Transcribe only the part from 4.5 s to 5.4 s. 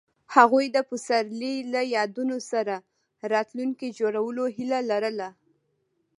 هیله لرله.